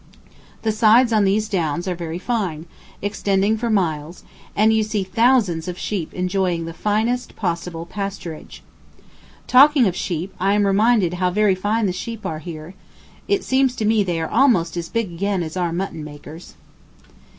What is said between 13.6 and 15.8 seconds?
to me they are almost as big again as our